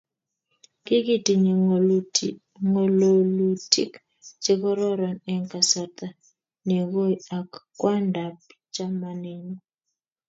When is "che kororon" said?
4.43-5.17